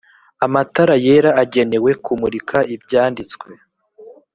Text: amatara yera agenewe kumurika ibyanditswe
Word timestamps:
amatara 0.45 0.95
yera 1.05 1.29
agenewe 1.41 1.89
kumurika 2.03 2.57
ibyanditswe 2.75 3.47